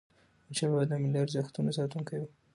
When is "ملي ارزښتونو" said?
1.03-1.69